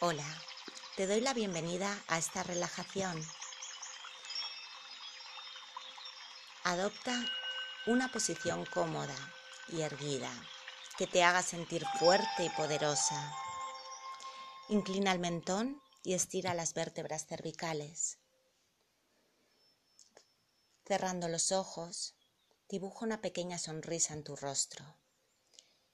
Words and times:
Hola, 0.00 0.24
te 0.94 1.08
doy 1.08 1.20
la 1.20 1.34
bienvenida 1.34 1.92
a 2.06 2.18
esta 2.18 2.44
relajación. 2.44 3.20
Adopta 6.62 7.24
una 7.88 8.12
posición 8.12 8.64
cómoda 8.66 9.16
y 9.66 9.80
erguida 9.80 10.30
que 10.96 11.08
te 11.08 11.24
haga 11.24 11.42
sentir 11.42 11.84
fuerte 11.98 12.44
y 12.44 12.48
poderosa. 12.50 13.34
Inclina 14.68 15.10
el 15.10 15.18
mentón 15.18 15.82
y 16.04 16.14
estira 16.14 16.54
las 16.54 16.74
vértebras 16.74 17.26
cervicales. 17.26 18.18
Cerrando 20.86 21.26
los 21.26 21.50
ojos, 21.50 22.14
dibuja 22.68 23.04
una 23.04 23.20
pequeña 23.20 23.58
sonrisa 23.58 24.14
en 24.14 24.22
tu 24.22 24.36
rostro 24.36 24.84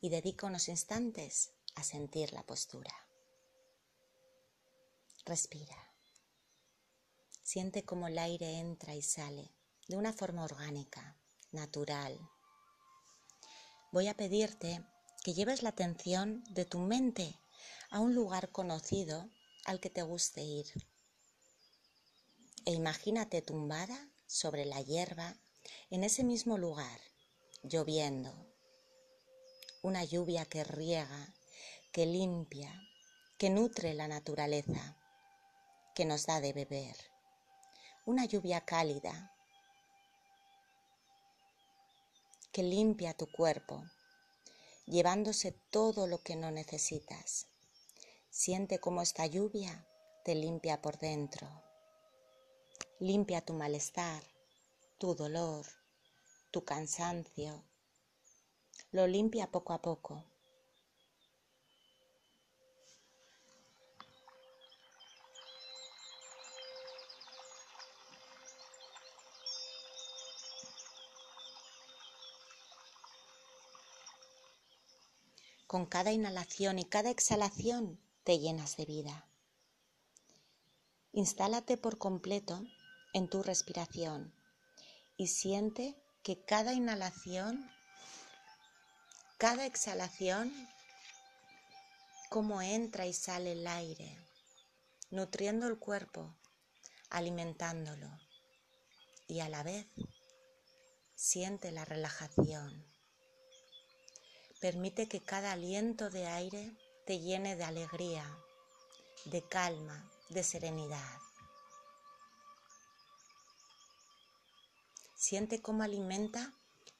y 0.00 0.08
dedica 0.10 0.46
unos 0.46 0.68
instantes 0.68 1.50
a 1.74 1.82
sentir 1.82 2.32
la 2.32 2.44
postura. 2.44 3.07
Respira. 5.28 5.76
Siente 7.42 7.84
cómo 7.84 8.08
el 8.08 8.18
aire 8.18 8.60
entra 8.60 8.94
y 8.94 9.02
sale 9.02 9.52
de 9.86 9.98
una 9.98 10.14
forma 10.14 10.42
orgánica, 10.42 11.18
natural. 11.52 12.18
Voy 13.92 14.08
a 14.08 14.16
pedirte 14.16 14.82
que 15.22 15.34
lleves 15.34 15.62
la 15.62 15.68
atención 15.68 16.42
de 16.54 16.64
tu 16.64 16.78
mente 16.78 17.38
a 17.90 18.00
un 18.00 18.14
lugar 18.14 18.52
conocido 18.52 19.28
al 19.66 19.80
que 19.80 19.90
te 19.90 20.00
guste 20.00 20.40
ir. 20.40 20.64
E 22.64 22.72
imagínate 22.72 23.42
tumbada 23.42 24.08
sobre 24.26 24.64
la 24.64 24.80
hierba 24.80 25.36
en 25.90 26.04
ese 26.04 26.24
mismo 26.24 26.56
lugar, 26.56 27.00
lloviendo. 27.62 28.32
Una 29.82 30.04
lluvia 30.04 30.46
que 30.46 30.64
riega, 30.64 31.34
que 31.92 32.06
limpia, 32.06 32.72
que 33.36 33.50
nutre 33.50 33.92
la 33.92 34.08
naturaleza, 34.08 34.97
que 35.98 36.04
nos 36.04 36.26
da 36.26 36.40
de 36.40 36.52
beber. 36.52 36.96
Una 38.06 38.24
lluvia 38.24 38.60
cálida 38.60 39.34
que 42.52 42.62
limpia 42.62 43.14
tu 43.14 43.26
cuerpo, 43.26 43.82
llevándose 44.86 45.50
todo 45.50 46.06
lo 46.06 46.22
que 46.22 46.36
no 46.36 46.52
necesitas. 46.52 47.48
Siente 48.30 48.78
cómo 48.78 49.02
esta 49.02 49.26
lluvia 49.26 49.88
te 50.24 50.36
limpia 50.36 50.80
por 50.80 50.98
dentro. 50.98 51.48
Limpia 53.00 53.40
tu 53.40 53.54
malestar, 53.54 54.22
tu 54.98 55.16
dolor, 55.16 55.66
tu 56.52 56.64
cansancio. 56.64 57.64
Lo 58.92 59.08
limpia 59.08 59.50
poco 59.50 59.72
a 59.72 59.82
poco. 59.82 60.22
Con 75.68 75.84
cada 75.84 76.12
inhalación 76.12 76.78
y 76.78 76.86
cada 76.86 77.10
exhalación 77.10 78.00
te 78.24 78.38
llenas 78.38 78.78
de 78.78 78.86
vida. 78.86 79.28
Instálate 81.12 81.76
por 81.76 81.98
completo 81.98 82.64
en 83.12 83.28
tu 83.28 83.42
respiración 83.42 84.32
y 85.18 85.26
siente 85.26 85.94
que 86.22 86.42
cada 86.42 86.72
inhalación, 86.72 87.70
cada 89.36 89.66
exhalación, 89.66 90.50
cómo 92.30 92.62
entra 92.62 93.06
y 93.06 93.12
sale 93.12 93.52
el 93.52 93.66
aire, 93.66 94.18
nutriendo 95.10 95.66
el 95.66 95.78
cuerpo, 95.78 96.34
alimentándolo 97.10 98.08
y 99.26 99.40
a 99.40 99.50
la 99.50 99.62
vez 99.62 99.86
siente 101.14 101.72
la 101.72 101.84
relajación. 101.84 102.97
Permite 104.60 105.08
que 105.08 105.20
cada 105.20 105.52
aliento 105.52 106.10
de 106.10 106.26
aire 106.26 106.76
te 107.06 107.20
llene 107.20 107.54
de 107.54 107.62
alegría, 107.62 108.26
de 109.26 109.46
calma, 109.46 110.10
de 110.30 110.42
serenidad. 110.42 111.18
Siente 115.16 115.62
cómo 115.62 115.84
alimenta 115.84 116.52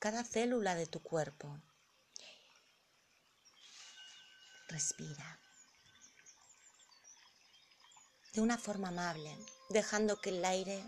cada 0.00 0.24
célula 0.24 0.74
de 0.74 0.86
tu 0.86 1.00
cuerpo. 1.00 1.60
Respira. 4.68 5.38
De 8.32 8.40
una 8.40 8.58
forma 8.58 8.88
amable, 8.88 9.38
dejando 9.70 10.20
que 10.20 10.30
el 10.30 10.44
aire 10.44 10.82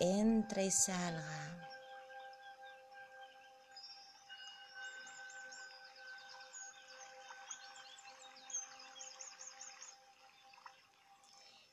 entre 0.00 0.66
y 0.66 0.70
salga. 0.72 1.75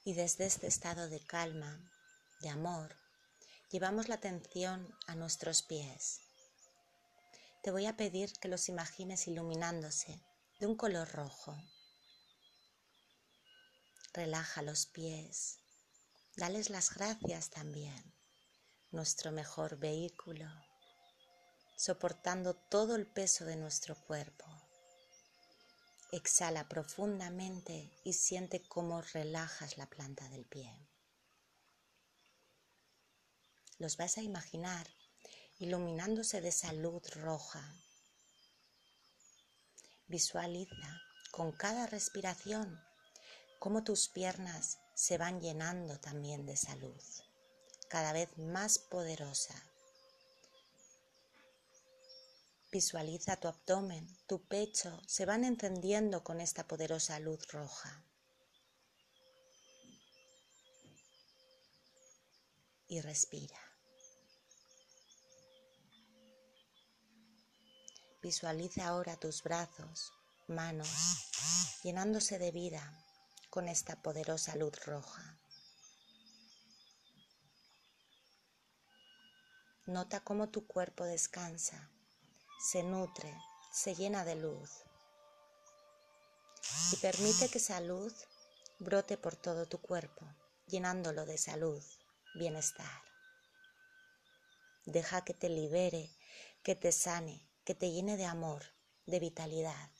Y 0.05 0.13
desde 0.13 0.45
este 0.45 0.67
estado 0.67 1.07
de 1.07 1.19
calma, 1.25 1.89
de 2.41 2.49
amor, 2.49 2.95
llevamos 3.71 4.09
la 4.09 4.15
atención 4.15 4.93
a 5.07 5.15
nuestros 5.15 5.63
pies. 5.63 6.19
Te 7.63 7.71
voy 7.71 7.85
a 7.85 7.95
pedir 7.95 8.33
que 8.33 8.49
los 8.49 8.67
imagines 8.67 9.27
iluminándose 9.27 10.21
de 10.59 10.67
un 10.67 10.75
color 10.75 11.09
rojo. 11.13 11.55
Relaja 14.13 14.61
los 14.61 14.85
pies. 14.85 15.59
Dales 16.35 16.69
las 16.69 16.93
gracias 16.93 17.49
también. 17.49 18.13
Nuestro 18.91 19.31
mejor 19.31 19.77
vehículo, 19.77 20.47
soportando 21.77 22.53
todo 22.53 22.95
el 22.95 23.07
peso 23.07 23.45
de 23.45 23.55
nuestro 23.55 23.95
cuerpo. 23.95 24.45
Exhala 26.13 26.69
profundamente 26.69 27.91
y 28.03 28.13
siente 28.13 28.61
cómo 28.61 29.01
relajas 29.01 29.77
la 29.77 29.89
planta 29.89 30.29
del 30.29 30.45
pie 30.45 30.73
los 33.83 33.97
vas 33.97 34.17
a 34.17 34.21
imaginar 34.21 34.87
iluminándose 35.59 36.39
de 36.39 36.47
esa 36.47 36.71
luz 36.71 37.13
roja. 37.15 37.75
Visualiza 40.07 41.01
con 41.31 41.51
cada 41.51 41.87
respiración 41.87 42.81
cómo 43.59 43.83
tus 43.83 44.07
piernas 44.07 44.79
se 44.95 45.17
van 45.17 45.41
llenando 45.41 45.99
también 45.99 46.45
de 46.45 46.53
esa 46.53 46.75
luz, 46.77 47.23
cada 47.89 48.13
vez 48.13 48.37
más 48.37 48.79
poderosa. 48.79 49.55
Visualiza 52.73 53.35
tu 53.35 53.47
abdomen, 53.47 54.17
tu 54.25 54.47
pecho, 54.47 54.99
se 55.05 55.27
van 55.27 55.43
encendiendo 55.43 56.23
con 56.23 56.41
esta 56.41 56.67
poderosa 56.67 57.19
luz 57.19 57.45
roja. 57.51 58.03
Y 62.87 62.99
respira. 63.01 63.59
Visualiza 68.23 68.87
ahora 68.87 69.17
tus 69.17 69.43
brazos, 69.43 70.11
manos, 70.47 70.89
llenándose 71.83 72.39
de 72.39 72.49
vida 72.49 73.05
con 73.51 73.69
esta 73.69 74.01
poderosa 74.01 74.55
luz 74.55 74.83
roja. 74.83 75.37
Nota 79.85 80.21
cómo 80.21 80.49
tu 80.49 80.65
cuerpo 80.65 81.03
descansa, 81.03 81.91
se 82.63 82.81
nutre, 82.81 83.37
se 83.73 83.93
llena 83.93 84.23
de 84.23 84.35
luz. 84.35 84.85
Y 86.93 86.95
permite 86.95 87.49
que 87.49 87.57
esa 87.57 87.81
luz 87.81 88.13
brote 88.79 89.17
por 89.17 89.35
todo 89.35 89.67
tu 89.67 89.81
cuerpo, 89.81 90.25
llenándolo 90.67 91.25
de 91.25 91.37
salud, 91.37 91.83
bienestar. 92.35 93.01
Deja 94.85 95.25
que 95.25 95.33
te 95.33 95.49
libere, 95.49 96.09
que 96.63 96.73
te 96.75 96.93
sane, 96.93 97.45
que 97.65 97.75
te 97.75 97.91
llene 97.91 98.15
de 98.15 98.25
amor, 98.25 98.63
de 99.07 99.19
vitalidad. 99.19 99.91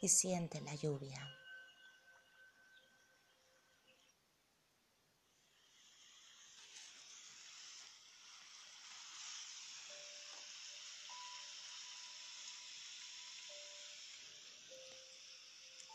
Y 0.00 0.08
siente 0.08 0.62
la 0.62 0.74
lluvia. 0.74 1.45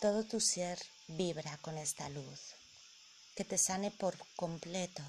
Todo 0.02 0.24
tu 0.24 0.40
ser 0.40 0.80
vibra 1.10 1.60
con 1.62 1.78
esta 1.78 2.10
luz, 2.10 2.56
que 3.36 3.46
te 3.46 3.60
sane 3.60 3.92
por 3.92 4.18
completo, 4.36 5.04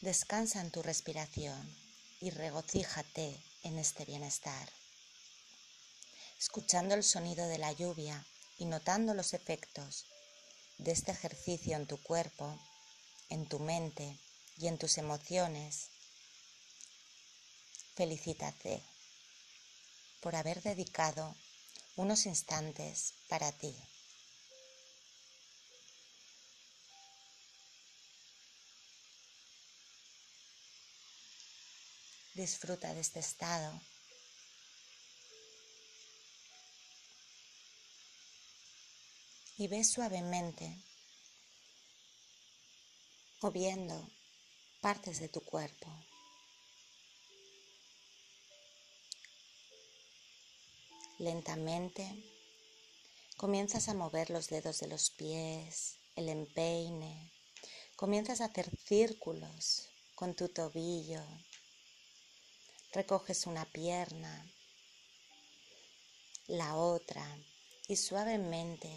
Descansa 0.00 0.62
en 0.62 0.70
tu 0.70 0.82
respiración 0.82 1.76
y 2.22 2.30
regocíjate 2.30 3.38
en 3.62 3.78
este 3.78 4.06
bienestar. 4.06 4.70
Escuchando 6.38 6.94
el 6.94 7.02
sonido 7.02 7.46
de 7.46 7.58
la 7.58 7.72
lluvia 7.72 8.24
y 8.58 8.64
notando 8.64 9.12
los 9.12 9.34
efectos 9.34 10.06
de 10.78 10.92
este 10.92 11.12
ejercicio 11.12 11.76
en 11.76 11.86
tu 11.86 12.02
cuerpo, 12.02 12.58
en 13.28 13.46
tu 13.46 13.58
mente 13.58 14.18
y 14.56 14.68
en 14.68 14.78
tus 14.78 14.96
emociones, 14.96 15.90
felicítate 17.96 18.82
por 20.20 20.36
haber 20.36 20.62
dedicado 20.62 21.36
unos 21.96 22.26
instantes 22.26 23.14
para 23.28 23.50
ti. 23.52 23.74
Disfruta 32.34 32.92
de 32.92 33.00
este 33.00 33.20
estado. 33.20 33.80
Y 39.58 39.68
ve 39.68 39.82
suavemente 39.84 40.78
moviendo 43.40 44.10
partes 44.82 45.18
de 45.18 45.30
tu 45.30 45.40
cuerpo. 45.40 45.88
Lentamente. 51.18 52.06
Comienzas 53.38 53.88
a 53.88 53.94
mover 53.94 54.28
los 54.28 54.48
dedos 54.50 54.80
de 54.80 54.86
los 54.86 55.08
pies, 55.08 55.96
el 56.14 56.28
empeine, 56.28 57.32
comienzas 57.96 58.42
a 58.42 58.46
hacer 58.46 58.70
círculos 58.84 59.88
con 60.14 60.34
tu 60.34 60.50
tobillo, 60.50 61.22
recoges 62.92 63.46
una 63.46 63.64
pierna, 63.64 64.46
la 66.48 66.76
otra 66.76 67.26
y 67.88 67.96
suavemente 67.96 68.90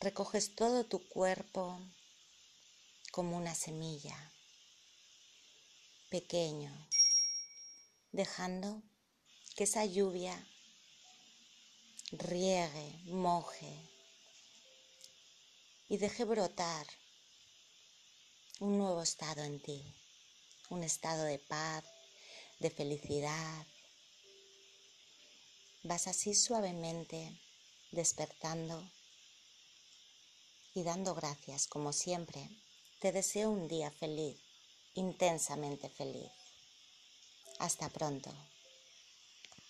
recoges 0.00 0.56
todo 0.56 0.86
tu 0.86 1.08
cuerpo 1.08 1.80
como 3.12 3.36
una 3.36 3.54
semilla, 3.54 4.32
pequeño, 6.10 6.88
dejando 8.10 8.82
que 9.54 9.64
esa 9.64 9.84
lluvia 9.84 10.36
riegue, 12.12 13.00
moje 13.06 13.72
y 15.88 15.96
deje 15.98 16.24
brotar 16.24 16.86
un 18.60 18.78
nuevo 18.78 19.02
estado 19.02 19.42
en 19.42 19.60
ti, 19.60 19.82
un 20.68 20.82
estado 20.82 21.24
de 21.24 21.38
paz, 21.38 21.84
de 22.58 22.70
felicidad. 22.70 23.66
Vas 25.82 26.06
así 26.06 26.34
suavemente 26.34 27.40
despertando 27.90 28.90
y 30.74 30.82
dando 30.82 31.14
gracias 31.14 31.66
como 31.66 31.92
siempre. 31.92 32.48
Te 33.00 33.12
deseo 33.12 33.50
un 33.50 33.66
día 33.66 33.90
feliz, 33.90 34.38
intensamente 34.94 35.88
feliz. 35.88 36.30
Hasta 37.58 37.88
pronto. 37.88 38.30